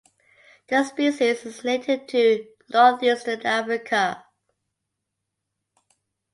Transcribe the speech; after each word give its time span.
The 0.67 0.83
species 0.83 1.45
is 1.45 1.63
native 1.63 2.07
to 2.07 2.47
northeastern 2.69 3.45
Africa. 3.45 4.25